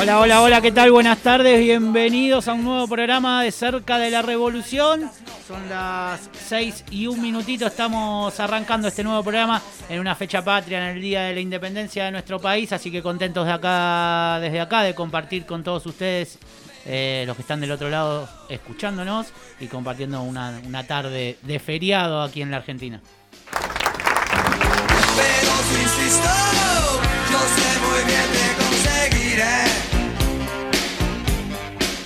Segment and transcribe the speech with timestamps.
[0.00, 0.90] Hola, hola, hola, ¿qué tal?
[0.90, 5.10] Buenas tardes, bienvenidos a un nuevo programa de Cerca de la Revolución.
[5.46, 9.60] Son las 6 y un minutito, estamos arrancando este nuevo programa
[9.90, 13.02] en una fecha patria, en el Día de la Independencia de nuestro país, así que
[13.02, 16.38] contentos de acá, desde acá, de compartir con todos ustedes,
[16.86, 19.26] eh, los que están del otro lado, escuchándonos
[19.60, 23.02] y compartiendo una, una tarde de feriado aquí en la Argentina.
[25.16, 26.28] Pero si insisto,
[27.30, 28.75] yo sé muy bien conseguiré.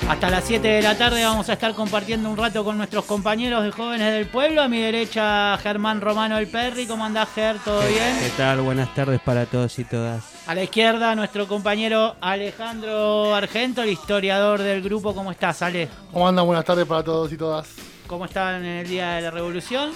[0.09, 3.63] Hasta las 7 de la tarde vamos a estar compartiendo un rato con nuestros compañeros
[3.63, 4.63] de jóvenes del pueblo.
[4.63, 6.87] A mi derecha, Germán Romano El Perri.
[6.87, 7.59] ¿Cómo andás, Ger?
[7.65, 8.19] ¿Todo bien?
[8.19, 8.61] ¿Qué tal?
[8.63, 10.25] Buenas tardes para todos y todas.
[10.49, 15.15] A la izquierda, nuestro compañero Alejandro Argento, el historiador del grupo.
[15.15, 15.89] ¿Cómo estás, Ale?
[16.13, 16.45] ¿Cómo andan?
[16.45, 17.69] Buenas tardes para todos y todas.
[18.09, 19.91] ¿Cómo están en el Día de la Revolución?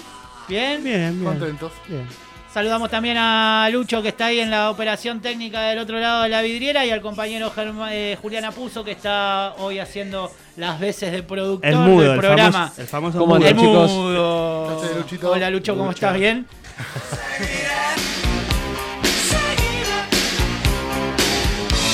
[0.46, 0.84] ¿Bien?
[0.84, 1.24] Bien, bien.
[1.24, 1.72] Contentos.
[1.88, 2.06] Bien.
[2.54, 6.28] Saludamos también a Lucho, que está ahí en la operación técnica del otro lado de
[6.28, 11.10] la vidriera, y al compañero Germa- eh, Julián Apuso, que está hoy haciendo las veces
[11.10, 12.52] de productor El mudo, del el programa.
[12.52, 13.48] famoso, el famoso ¿Cómo mudo.
[13.48, 13.90] El chicos?
[13.90, 14.82] mudo.
[14.98, 15.30] Luchito.
[15.32, 16.06] Hola, Lucho, ¿cómo Lucho.
[16.06, 16.14] estás?
[16.16, 16.46] ¿Bien?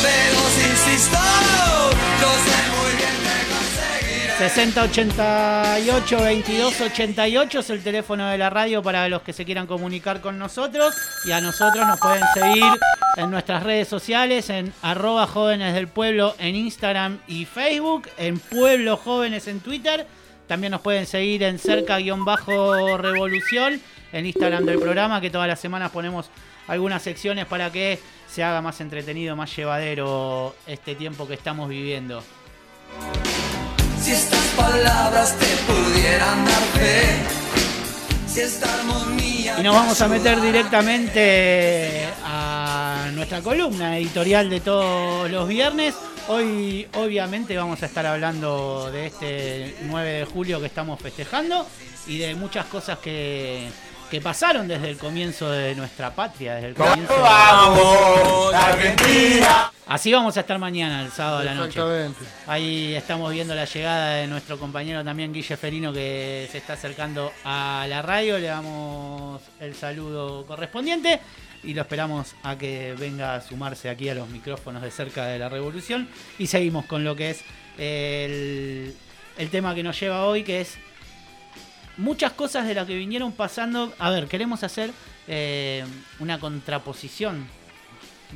[0.03, 1.19] Pero si insisto,
[4.41, 10.39] 6088 2288 es el teléfono de la radio para los que se quieran comunicar con
[10.39, 10.95] nosotros.
[11.27, 12.65] Y a nosotros nos pueden seguir
[13.19, 18.97] en nuestras redes sociales, en arroba jóvenes del pueblo en Instagram y Facebook, en Pueblo
[18.97, 20.07] Jóvenes en Twitter.
[20.47, 23.79] También nos pueden seguir en cerca-revolución,
[24.11, 26.31] en Instagram del programa, que todas las semanas ponemos
[26.67, 32.25] algunas secciones para que se haga más entretenido, más llevadero este tiempo que estamos viviendo.
[34.11, 36.61] Estas palabras te pudieran dar
[38.27, 39.61] si esta armonía.
[39.61, 45.95] Y nos vamos a meter directamente a nuestra columna editorial de todos los viernes.
[46.27, 51.65] Hoy obviamente vamos a estar hablando de este 9 de julio que estamos festejando
[52.09, 53.69] y de muchas cosas que,
[54.11, 57.15] que pasaron desde el comienzo de nuestra patria, desde el comienzo.
[57.21, 59.73] ¡Vamos, Argentina!
[59.87, 61.81] Así vamos a estar mañana, el sábado a la noche.
[62.47, 67.33] Ahí estamos viendo la llegada de nuestro compañero también Guille Ferino que se está acercando
[67.45, 68.39] a la radio.
[68.39, 71.21] Le damos el saludo correspondiente
[71.63, 75.39] y lo esperamos a que venga a sumarse aquí a los micrófonos de cerca de
[75.39, 76.09] la revolución.
[76.39, 77.45] Y seguimos con lo que es
[77.79, 78.95] el,
[79.39, 80.79] el tema que nos lleva hoy, que es
[82.01, 83.93] muchas cosas de las que vinieron pasando.
[83.99, 84.91] A ver, queremos hacer
[85.29, 85.85] eh,
[86.19, 87.47] una contraposición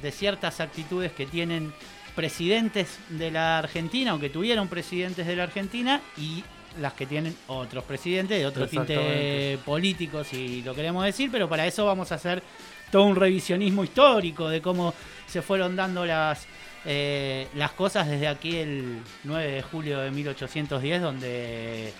[0.00, 1.72] de ciertas actitudes que tienen
[2.14, 6.44] presidentes de la Argentina o que tuvieron presidentes de la Argentina y
[6.80, 9.58] las que tienen otros presidentes de otro tinte Exactamente.
[9.64, 12.42] político, si lo queremos decir, pero para eso vamos a hacer
[12.90, 14.92] todo un revisionismo histórico de cómo
[15.26, 16.46] se fueron dando las,
[16.84, 21.92] eh, las cosas desde aquí el 9 de julio de 1810, donde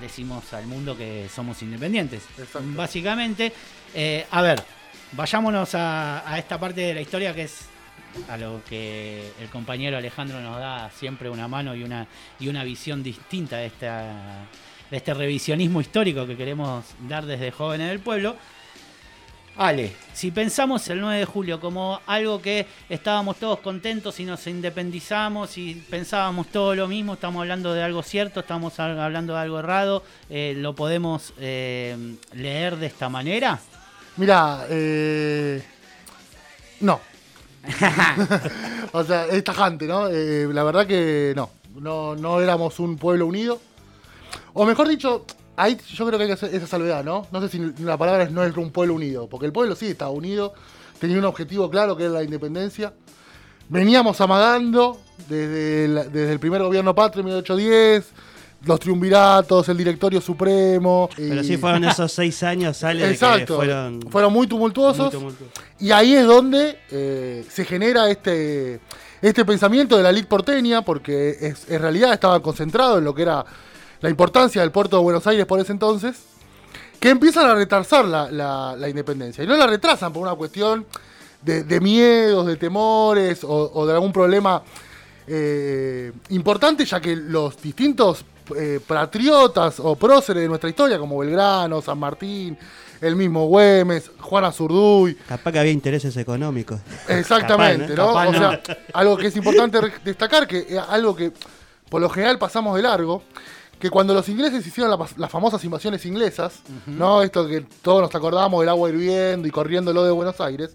[0.00, 2.24] decimos al mundo que somos independientes.
[2.38, 2.62] Exacto.
[2.74, 3.52] Básicamente,
[3.94, 4.62] eh, a ver,
[5.12, 7.68] vayámonos a, a esta parte de la historia que es
[8.28, 12.06] a lo que el compañero Alejandro nos da siempre una mano y una,
[12.38, 14.46] y una visión distinta de, esta,
[14.90, 18.36] de este revisionismo histórico que queremos dar desde Jóvenes del Pueblo.
[19.56, 24.44] Ale, si pensamos el 9 de julio como algo que estábamos todos contentos y nos
[24.48, 29.60] independizamos y pensábamos todo lo mismo, estamos hablando de algo cierto, estamos hablando de algo
[29.60, 33.60] errado, eh, ¿lo podemos eh, leer de esta manera?
[34.16, 35.62] Mira, eh,
[36.80, 37.00] no.
[38.92, 40.08] o sea, es tajante, ¿no?
[40.08, 41.50] Eh, la verdad que no.
[41.80, 42.14] no.
[42.14, 43.60] No éramos un pueblo unido.
[44.52, 45.24] O mejor dicho,
[45.56, 47.26] ahí yo creo que hay que hacer esa salvedad, ¿no?
[47.32, 49.86] No sé si la palabra es no es un pueblo unido, porque el pueblo sí
[49.86, 50.54] estaba unido,
[50.98, 52.92] tenía un objetivo claro que era la independencia.
[53.68, 58.04] Veníamos amagando desde el, desde el primer gobierno patrio en 1810,
[58.66, 61.08] los triunviratos, el directorio supremo.
[61.16, 65.04] Pero y- sí fueron esos seis años, sale de que Exacto, fueron, fueron, muy tumultuosos.
[65.14, 65.54] muy tumultuosos.
[65.80, 68.80] Y ahí es donde eh, se genera este,
[69.22, 73.22] este pensamiento de la elite porteña, porque es, en realidad estaba concentrado en lo que
[73.22, 73.44] era
[74.04, 76.16] la importancia del puerto de Buenos Aires por ese entonces,
[77.00, 79.42] que empiezan a retrasar la, la- la independencia.
[79.42, 80.84] Y no la retrasan por una cuestión
[81.40, 84.62] de, de miedos, de temores o, o de algún problema
[85.26, 88.24] eh, importante, ya que los distintos
[88.56, 92.58] eh, patriotas o próceres de nuestra historia, como Belgrano, San Martín,
[93.00, 96.78] el mismo Güemes, Juana Zurduy, Capaz que había intereses económicos.
[97.08, 98.06] Exactamente, Capaz, ¿no?
[98.14, 98.38] Capaz o no.
[98.38, 98.62] sea,
[98.92, 101.32] algo que es importante destacar, que es algo que
[101.88, 103.22] por lo general pasamos de largo,
[103.84, 107.20] que cuando los ingleses hicieron la- las famosas invasiones inglesas, ¿no?
[107.20, 110.74] Esto que todos nos acordamos del agua hirviendo y corriendo lo de Buenos Aires,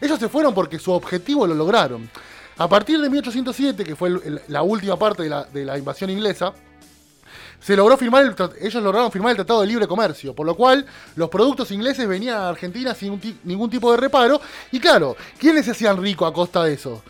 [0.00, 2.10] ellos se fueron porque su objetivo lo lograron.
[2.58, 5.78] A partir de 1807, que fue el- el- la última parte de la, de la
[5.78, 6.52] invasión inglesa,
[7.60, 10.84] se logró firmar el, ellos lograron firmar el Tratado de Libre Comercio, por lo cual
[11.14, 14.40] los productos ingleses venían a Argentina sin un ningún tipo de reparo.
[14.72, 17.04] Y claro, ¿quiénes se hacían rico a costa de eso?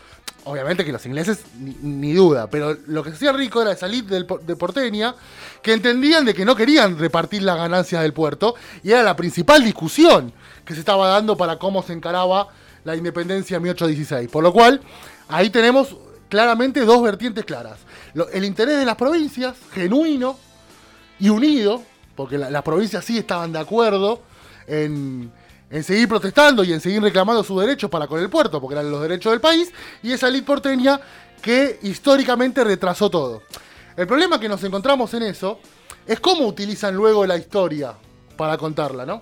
[0.45, 4.27] Obviamente que los ingleses, ni, duda, pero lo que se hacía rico era salir del,
[4.45, 5.15] de Porteña,
[5.63, 8.53] que entendían de que no querían repartir las ganancias del puerto,
[8.83, 10.31] y era la principal discusión
[10.63, 12.49] que se estaba dando para cómo se encaraba
[12.83, 14.29] la independencia en 1816.
[14.29, 14.81] Por lo cual,
[15.27, 15.95] ahí tenemos
[16.29, 17.79] claramente dos vertientes claras.
[18.31, 20.37] El interés de las provincias, genuino
[21.19, 21.81] y unido,
[22.15, 24.21] porque la- las provincias sí estaban de acuerdo
[24.67, 25.31] en,
[25.75, 28.89] en seguir protestando y en seguir reclamando sus derechos para con el puerto, porque eran
[28.89, 31.01] los derechos del país, y esa ley porteña
[31.41, 33.43] que históricamente retrasó todo.
[33.97, 35.59] El problema que nos encontramos en eso
[36.07, 37.93] es cómo utilizan luego la historia
[38.37, 39.21] para contarla, ¿no?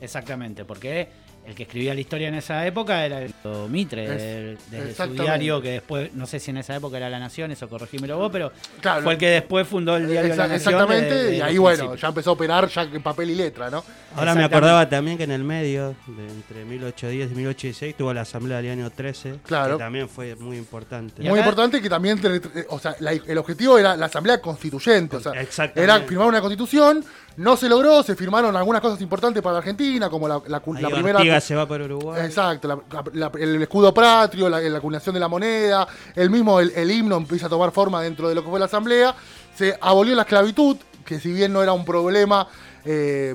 [0.00, 1.08] Exactamente, porque
[1.46, 3.34] el que escribía la historia en esa época era el
[3.68, 7.18] Mitre, del- desde su diario, que después, no sé si en esa época era La
[7.18, 8.50] Nación, eso corregímelo vos, pero
[8.80, 9.02] Claro.
[9.02, 10.56] fue el que después fundó el diario La Nación.
[10.56, 12.00] Exactamente, de- de y ahí bueno, principios.
[12.00, 13.84] ya empezó a operar ya en papel y letra, ¿no?
[14.16, 18.22] Ahora me acordaba también que en el medio, de entre 1810 y 1816, tuvo la
[18.22, 19.76] asamblea del año 13, Claro.
[19.76, 21.20] que también fue muy importante.
[21.22, 25.16] Muy acá- importante que también, eh, o sea, la- el objetivo era la asamblea constituyente,
[25.16, 25.32] o sea,
[25.74, 27.04] era firmar una constitución,
[27.36, 30.88] no se logró, se firmaron algunas cosas importantes para la Argentina, como la, la la
[30.88, 31.18] primera...
[31.18, 32.22] Ortigas se va para Uruguay.
[32.24, 37.16] Exacto, la- el escudo patrio, la, acuñación de la moneda, el mismo el, el himno
[37.16, 39.14] empieza a tomar forma dentro de lo que fue la asamblea,
[39.56, 42.46] se abolió la esclavitud, que si bien no era un problema
[42.84, 43.34] eh,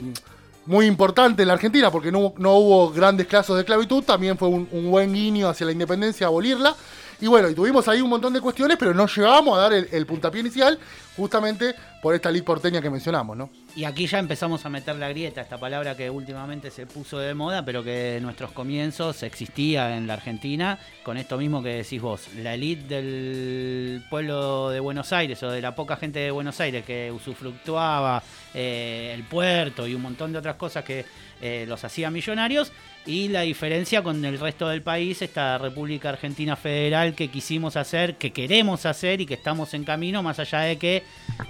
[0.65, 4.47] muy importante en la Argentina, porque no, no hubo grandes casos de esclavitud, también fue
[4.47, 6.75] un, un buen guiño hacia la independencia abolirla.
[7.21, 9.89] Y bueno, y tuvimos ahí un montón de cuestiones, pero no llegamos a dar el,
[9.91, 10.79] el puntapié inicial,
[11.15, 13.50] justamente por esta ley porteña que mencionamos, ¿no?
[13.75, 17.33] Y aquí ya empezamos a meter la grieta, esta palabra que últimamente se puso de
[17.33, 22.01] moda, pero que en nuestros comienzos existía en la Argentina, con esto mismo que decís
[22.01, 26.59] vos, la elite del pueblo de Buenos Aires o de la poca gente de Buenos
[26.61, 28.23] Aires que usufructuaba
[28.53, 31.06] eh, el puerto y un montón de otras cosas que
[31.41, 32.71] eh, los hacía millonarios,
[33.06, 38.15] y la diferencia con el resto del país, esta República Argentina Federal que quisimos hacer,
[38.15, 40.98] que queremos hacer y que estamos en camino, más allá de que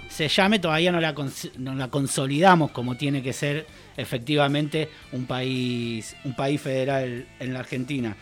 [0.08, 3.66] se llame, todavía no la, consolidamos como tiene que ser
[3.96, 8.16] efectivamente un país, un país federal en la Argentina.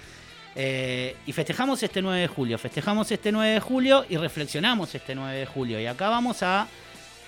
[0.55, 5.15] Eh, y festejamos este 9 de julio, festejamos este 9 de julio y reflexionamos este
[5.15, 5.81] 9 de julio.
[5.81, 6.67] Y acá vamos a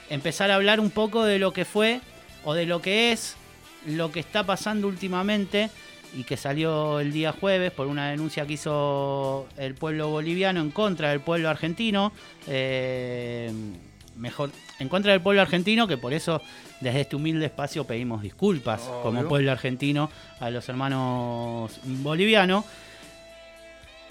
[0.09, 2.01] empezar a hablar un poco de lo que fue
[2.45, 3.37] o de lo que es
[3.87, 5.71] lo que está pasando últimamente
[6.15, 10.71] y que salió el día jueves por una denuncia que hizo el pueblo boliviano en
[10.71, 12.13] contra del pueblo argentino.
[12.49, 13.53] eh,
[14.17, 16.41] mejor, en contra del pueblo argentino, que por eso
[16.81, 19.03] desde este humilde espacio pedimos disculpas Obvio.
[19.03, 20.11] como pueblo argentino
[20.41, 22.65] a los hermanos bolivianos.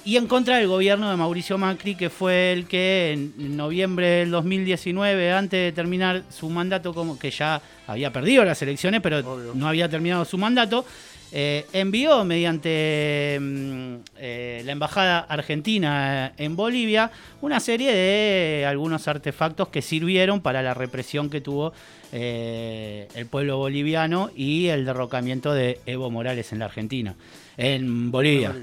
[0.06, 4.32] Y en contra del gobierno de Mauricio Macri, que fue el que en noviembre del
[4.32, 9.54] 2019, antes de terminar su mandato, como que ya había perdido las elecciones, pero Obvio.
[9.56, 10.86] no había terminado su mandato,
[11.32, 17.12] eh, envió mediante mm, eh, la embajada argentina en Bolivia
[17.42, 21.74] una serie de algunos artefactos que sirvieron para la represión que tuvo
[22.12, 27.16] eh, el pueblo boliviano y el derrocamiento de Evo Morales en la Argentina,
[27.58, 28.56] en Bolivia.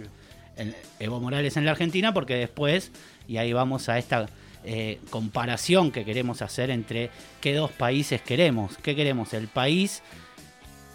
[0.57, 2.91] En- Evo Morales en la Argentina, porque después,
[3.29, 4.27] y ahí vamos a esta
[4.65, 7.11] eh, comparación que queremos hacer entre
[7.43, 8.77] qué dos países queremos.
[8.83, 9.35] ¿Qué queremos?
[9.35, 10.03] El país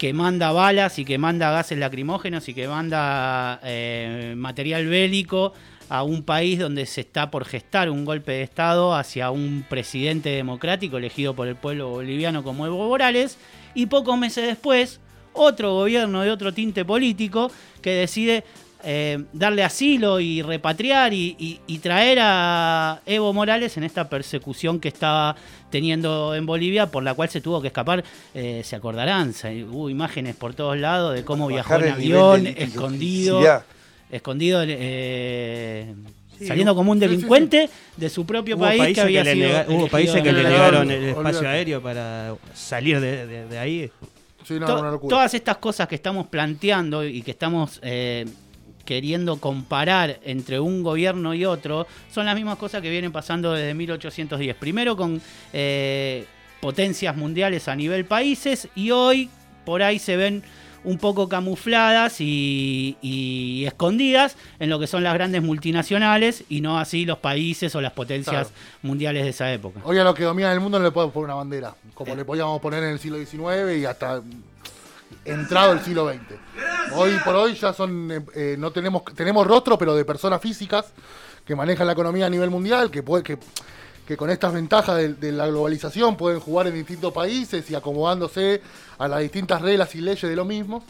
[0.02, 5.52] que manda balas y que manda gases lacrimógenos y que manda eh, material bélico
[5.88, 10.30] a un país donde se está por gestar un golpe de Estado hacia un presidente
[10.30, 13.38] democrático elegido por el pueblo boliviano como Evo Morales,
[13.76, 14.98] y pocos meses después,
[15.34, 18.42] otro gobierno de otro tinte político que decide
[18.84, 24.80] eh, darle asilo y repatriar y, y- y traer a Evo Morales en esta persecución
[24.80, 25.36] que estaba
[25.70, 28.04] teniendo en Bolivia, por la cual se tuvo que escapar.
[28.34, 33.40] Eh, se acordarán, se- hubo imágenes por todos lados de cómo viajó en avión, escondido,
[34.10, 35.94] escondido, eh,
[36.38, 37.14] Sí, saliendo como un sí, sí, sí.
[37.16, 40.32] delincuente de su propio Hubo país que había que le, sido nega- hubo países que
[40.32, 43.90] le negaron el espacio aéreo para salir de, de- de ahí.
[44.44, 45.08] Sí, no, To- una locura.
[45.16, 48.26] todas estas cosas que estamos planteando y que estamos eh,
[48.84, 53.74] queriendo comparar entre un gobierno y otro son las mismas cosas que vienen pasando desde
[53.74, 54.56] 1810.
[54.56, 55.20] Primero con
[55.52, 56.26] eh,
[56.60, 59.28] potencias mundiales a nivel países y hoy
[59.64, 60.42] por ahí se ven
[60.84, 66.76] un poco camufladas y, y escondidas en lo que son las grandes multinacionales y no
[66.80, 68.50] así los países o las potencias Claro.
[68.82, 69.80] mundiales de esa época.
[69.84, 72.24] Hoy a los que dominan el mundo no le podemos poner una bandera, como le
[72.24, 74.22] podíamos poner en el siglo XIX y hasta
[75.24, 76.20] entrado el siglo XX.
[76.94, 80.92] Hoy por hoy ya son, eh, eh, no tenemos, tenemos rostro, pero de personas físicas
[81.44, 83.38] que manejan la economía a nivel mundial, que puede, que,
[84.06, 88.60] que con estas ventajas de, de la globalización pueden jugar en distintos países y acomodándose
[88.98, 90.84] a las distintas reglas y leyes de lo mismo.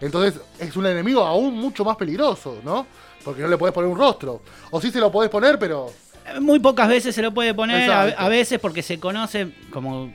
[0.00, 2.86] Entonces es un enemigo aún mucho más peligroso, ¿no?
[3.24, 4.40] Porque no le podés poner un rostro.
[4.70, 5.92] O sí se lo podés poner, pero
[6.40, 10.12] Muy pocas veces se lo puede poner, a, a veces porque se conoce, como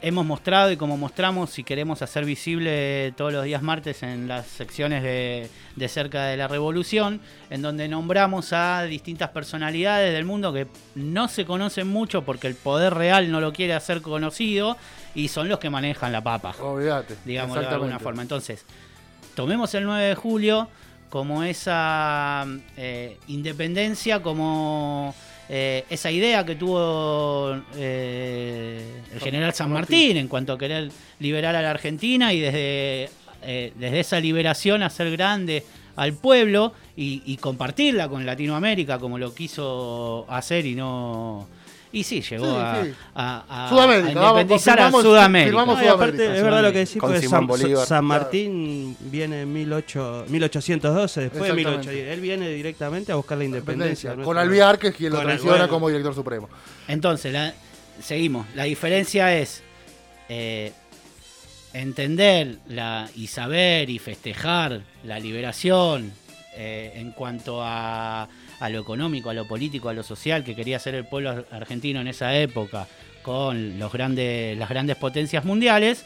[0.00, 4.46] hemos mostrado y como mostramos, si queremos hacer visible todos los días martes en las
[4.46, 10.52] secciones de, de cerca de la revolución, en donde nombramos a distintas personalidades del mundo
[10.52, 14.76] que no se conocen mucho porque el poder real no lo quiere hacer conocido
[15.14, 17.16] y son los que manejan la papa olvídate.
[17.24, 18.22] digamos de alguna forma.
[18.22, 18.64] Entonces,
[19.34, 20.68] tomemos el 9 de julio
[21.10, 25.14] como esa eh, independencia, como
[25.48, 30.16] eh, esa idea que tuvo eh, el general San Martín.
[30.16, 30.90] En cuanto a querer
[31.20, 33.10] liberar a la Argentina y desde,
[33.42, 35.64] eh, desde esa liberación hacer grande
[35.96, 41.48] al pueblo y, y compartirla con Latinoamérica como lo quiso hacer y no...
[41.90, 42.94] Y sí, llegó Sí, a, sí.
[43.14, 45.48] a- a- Sudamérica, a vamos, independizar a Sudamérica.
[45.48, 46.36] firmamos No, y aparte, Sudamérica.
[46.36, 47.86] es verdad lo que decís, Con San, Bolívar.
[47.86, 51.86] San Martín viene en 18, 1812, después de Exactamente.
[51.88, 52.12] 1810.
[52.14, 54.14] Él viene directamente a buscar la independencia.
[54.16, 56.48] Con Alvear, que es quien lo traiciona como director supremo.
[56.88, 57.54] Entonces, la-
[58.02, 58.46] seguimos.
[58.54, 59.62] La diferencia es
[60.28, 60.72] eh,
[61.72, 66.12] entender la, y saber y festejar la liberación
[66.54, 68.28] eh, en cuanto a,
[68.60, 71.46] a lo económico, a lo político, a lo social que quería hacer el pueblo ar-
[71.52, 72.86] argentino en esa época
[73.22, 76.04] con los grandes, las grandes potencias mundiales.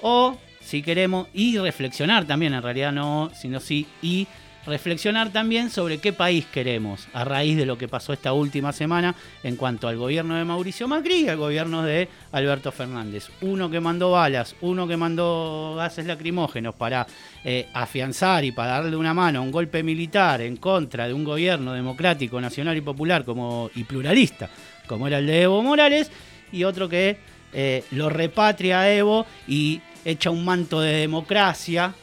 [0.00, 4.26] O si queremos, y reflexionar también, en realidad no, sino sí, y
[4.66, 9.14] reflexionar también sobre qué país queremos a raíz de lo que pasó esta última semana
[9.42, 13.28] en cuanto al gobierno de Mauricio Macri y al gobierno de Alberto Fernández.
[13.40, 17.06] Uno que mandó balas, uno que mandó gases lacrimógenos para
[17.44, 21.24] eh, afianzar y para darle una mano a un golpe militar en contra de un
[21.24, 24.48] gobierno democrático, nacional y popular como, y pluralista,
[24.86, 26.10] como era el de Evo Morales,
[26.52, 27.16] y otro que
[27.52, 31.94] eh, lo repatria a Evo y echa un manto de democracia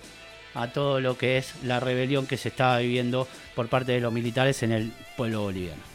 [0.54, 4.14] a todo lo que es la rebelión que se estaba viviendo por parte de los
[4.14, 5.89] militares en el pueblo boliviano.